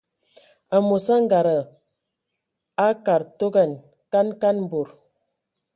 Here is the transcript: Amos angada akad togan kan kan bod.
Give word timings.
Amos 0.77 1.03
angada 1.17 1.57
akad 2.89 3.23
togan 3.39 3.71
kan 4.11 4.27
kan 4.41 4.57
bod. 4.71 4.89